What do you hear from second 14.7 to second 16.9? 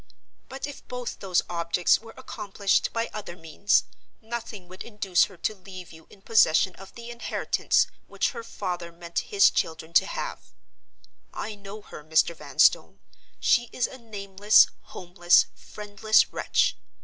homeless, friendless wretch.